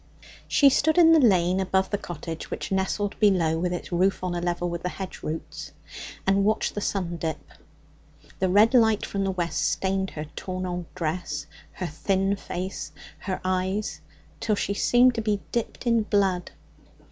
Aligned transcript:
She 0.47 0.71
stood 0.71 0.97
in 0.97 1.11
the 1.13 1.19
lane 1.19 1.59
above 1.59 1.91
the 1.91 1.97
cottage, 1.99 2.49
which 2.49 2.71
nestled 2.71 3.19
below 3.19 3.59
with 3.59 3.71
its 3.71 3.91
roof 3.91 4.23
on 4.23 4.33
a 4.33 4.41
level 4.41 4.67
with 4.67 4.81
the 4.81 4.89
hedge 4.89 5.21
roots, 5.21 5.73
and 6.25 6.43
watched 6.43 6.73
the 6.73 6.81
sun 6.81 7.17
dip. 7.17 7.51
The 8.39 8.49
red 8.49 8.73
light 8.73 9.05
from 9.05 9.23
the 9.23 9.29
west 9.29 9.61
stained 9.63 10.09
her 10.09 10.25
torn 10.35 10.65
old 10.65 10.91
dress, 10.95 11.45
her 11.73 11.85
thin 11.85 12.35
face, 12.35 12.91
her 13.19 13.39
eyes, 13.45 14.01
till 14.39 14.55
she 14.55 14.73
seemed 14.73 15.13
to 15.13 15.21
be 15.21 15.39
dipped 15.51 15.85
in 15.85 16.01
blood. 16.01 16.49